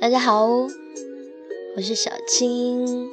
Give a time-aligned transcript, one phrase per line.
[0.00, 0.46] 大家好，
[1.76, 3.12] 我是小青。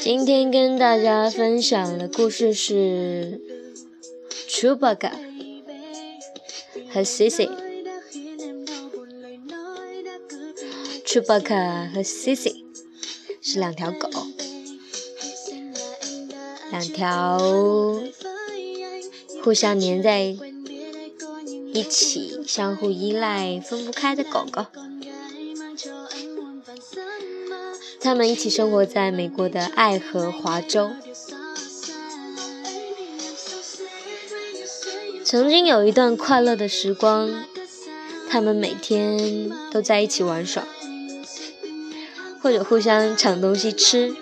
[0.00, 3.40] 今天跟大家分享的故事是
[4.48, 5.10] Chewbacca
[6.90, 7.65] 和 Sissy。
[11.06, 12.64] Chewbacca 和 Sissy
[13.40, 14.10] 是两条狗，
[16.70, 17.38] 两条
[19.42, 20.36] 互相粘在。
[21.72, 24.64] 一起相互依赖、分不开的狗狗，
[28.00, 30.92] 他们一起生活在美国的爱荷华州。
[35.22, 37.44] 曾经有一段快乐的时光，
[38.30, 40.66] 他们每天都在一起玩耍，
[42.42, 44.14] 或者互相抢东西吃。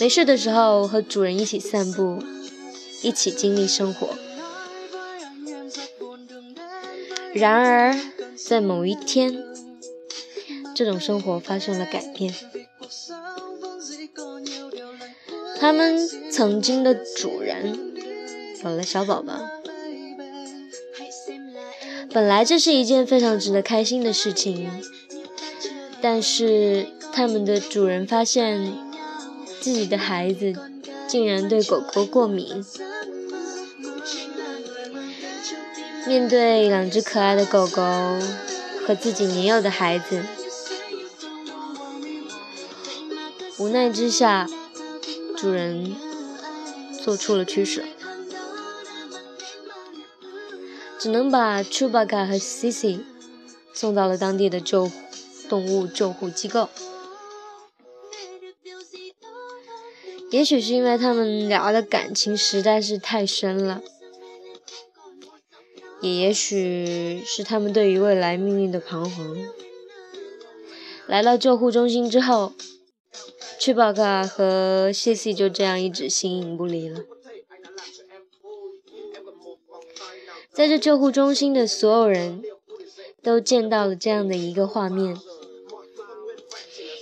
[0.00, 2.22] 没事的时候和主人一起散步，
[3.02, 4.08] 一起经历生活。
[7.32, 7.96] 然而，
[8.36, 9.44] 在某一天，
[10.74, 12.34] 这种生活发生了改变。
[15.58, 17.94] 他们曾经的主人
[18.64, 19.32] 有了小宝宝。
[22.12, 24.70] 本来这是一件非常值得开心的事情，
[26.06, 28.74] 但是他们的主人发现
[29.58, 30.52] 自己的孩子
[31.08, 32.62] 竟然对狗狗过敏。
[36.06, 37.82] 面对两只可爱的狗狗
[38.86, 40.22] 和自己年幼的孩子，
[43.56, 44.46] 无奈之下，
[45.34, 45.96] 主人
[47.02, 47.82] 做出了取舍，
[50.98, 53.00] 只能把 Chewbacca 和 Sissy
[53.72, 54.92] 送到了当地的救护
[55.48, 56.68] 动物救护机构。
[60.30, 63.82] 也许是因为他们俩的感情实在是太深了。
[66.00, 69.36] 也也许是他们对于未来命运的彷徨。
[71.06, 72.52] 来到救护中心之后，
[73.58, 77.00] 屈宝卡和谢西就这样一直形影不离了。
[80.52, 82.42] 在这救护中心的所有人
[83.22, 85.16] 都见到了这样的一个画面：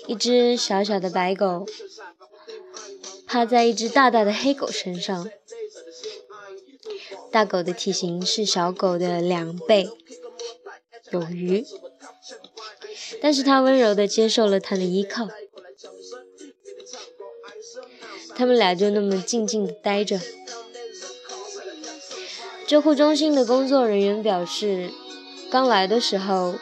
[0.06, 1.66] 一只小小的白狗
[3.26, 5.28] 趴在一只大大的黑狗身上。
[7.30, 9.88] 大狗的体型是小狗的两倍
[11.10, 11.64] 有余，
[13.22, 15.28] 但是它温柔的接受了它的依靠。
[18.34, 20.20] 他们俩就那么静静的待着。
[22.66, 24.91] 救护中心的工作人员表示，
[25.50, 26.54] 刚来的时候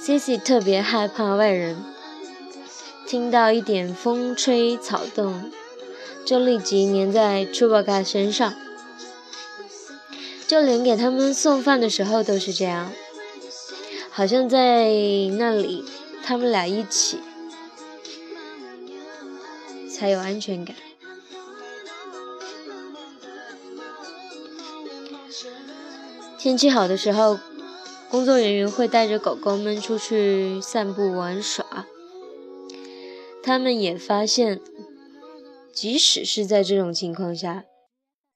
[0.00, 1.84] ，Cici 特别害怕外人，
[3.10, 5.50] 听到一点风吹草动，
[6.24, 8.54] 就立即粘在 Chewbacca 身上。
[10.46, 12.92] 就连给他们送饭的时候都是这样，
[14.12, 14.92] 好像在
[15.36, 15.84] 那里，
[16.22, 17.18] 他们俩一起
[19.92, 20.76] 才有安全感。
[26.38, 27.40] 天气好的时候，
[28.08, 31.86] 工作人员会带着狗狗们出去散步玩耍。
[33.50, 34.60] 他们也发现，
[35.72, 37.64] 即使是在这种情况下。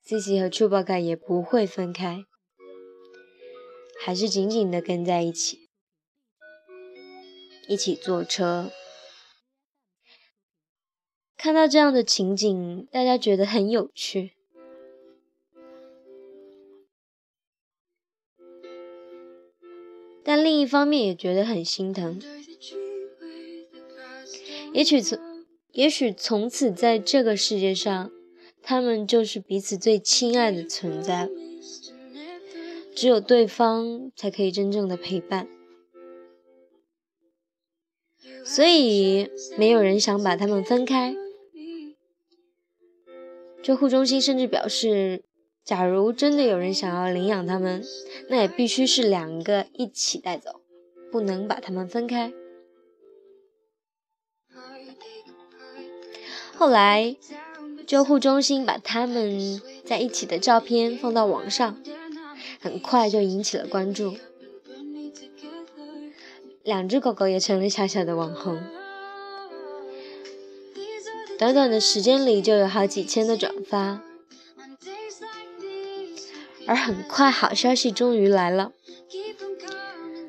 [0.04, 2.24] Cici 和 Chewbacca 也不会分开，
[4.04, 5.68] 还是紧紧地跟在一起，
[7.68, 8.72] 一起坐车。
[11.36, 14.32] 看到这样的情景，大家觉得很有趣，
[20.24, 22.20] 但另一方面也觉得很心疼。
[24.74, 25.18] 也许从，
[25.72, 28.10] 也许从此在这个世界上。
[28.66, 31.28] 他们就是彼此最亲爱的存在，
[32.96, 35.46] 只有对方才可以真正的陪伴，
[38.42, 39.28] 所以
[39.58, 41.14] 没有人想把他们分开。
[43.62, 45.22] 救护中心甚至表示，
[45.62, 47.84] 假如真的有人想要领养他们，
[48.30, 50.62] 那也必须是两个一起带走，
[51.12, 52.32] 不能把他们分开。
[56.56, 57.16] 后来。
[57.86, 61.76] 救护中心把他们在一起的照片放到网上，
[62.58, 64.16] 很快就引起了关注。
[66.62, 68.58] 两只狗狗也成了小小的网红，
[71.38, 74.00] 短短的时间里就有好几千的转发。
[76.66, 78.72] 而很快，好消息终于来了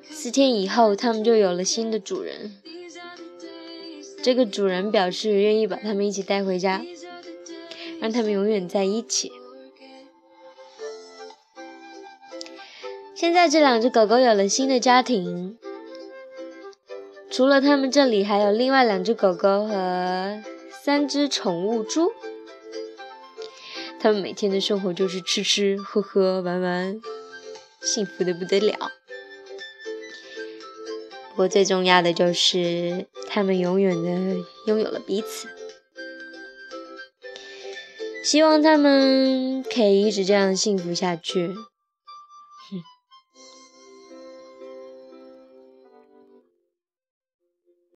[0.09, 2.57] 四天以后，他们就有了新的主人。
[4.25, 6.83] 这个主人表示愿意把他们一起带回家，
[8.01, 9.31] 让他们永远在一起。
[13.13, 15.59] 现在这两只狗狗有了新的家庭，
[17.29, 20.41] 除了他们这里还有另外两只狗狗和
[20.83, 22.11] 三只宠物猪。
[23.99, 26.99] 他们每天的生活就是吃吃喝喝玩玩，
[27.79, 28.89] 幸福的不得了。
[31.35, 34.37] 不过最重要的就是他们永远的
[34.67, 35.49] 拥有了彼此。
[38.23, 41.53] 希望他们可以一直这样幸福下去。